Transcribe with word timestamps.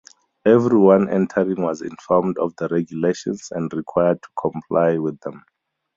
Everyone 0.47 1.07
entering 1.11 1.61
was 1.61 1.83
informed 1.83 2.39
of 2.39 2.55
the 2.57 2.67
regulations 2.69 3.49
and 3.51 3.71
required 3.71 4.19
to 4.23 4.29
comply 4.35 4.97
with 4.97 5.19
them. 5.19 5.43